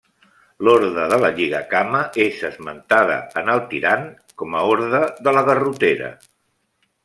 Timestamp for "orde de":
4.73-5.39